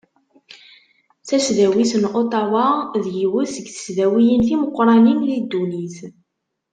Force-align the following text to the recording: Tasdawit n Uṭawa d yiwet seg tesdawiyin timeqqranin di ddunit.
Tasdawit 1.27 1.91
n 2.01 2.05
Uṭawa 2.21 2.65
d 3.03 3.05
yiwet 3.17 3.47
seg 3.55 3.65
tesdawiyin 3.69 4.41
timeqqranin 4.47 5.19
di 5.27 5.37
ddunit. 5.43 5.97